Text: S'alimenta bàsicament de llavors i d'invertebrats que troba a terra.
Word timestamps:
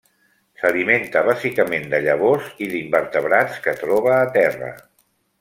S'alimenta 0.59 1.21
bàsicament 1.27 1.85
de 1.91 1.99
llavors 2.07 2.47
i 2.67 2.71
d'invertebrats 2.73 3.61
que 3.69 3.77
troba 3.83 4.17
a 4.23 4.25
terra. 4.41 4.73